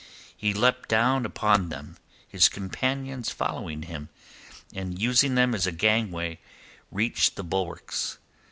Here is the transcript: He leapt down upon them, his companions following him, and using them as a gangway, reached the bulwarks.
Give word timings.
He 0.35 0.51
leapt 0.51 0.89
down 0.89 1.27
upon 1.27 1.69
them, 1.69 1.95
his 2.27 2.49
companions 2.49 3.29
following 3.29 3.83
him, 3.83 4.09
and 4.73 4.99
using 4.99 5.35
them 5.35 5.53
as 5.53 5.67
a 5.67 5.71
gangway, 5.71 6.39
reached 6.89 7.35
the 7.35 7.43
bulwarks. 7.43 8.17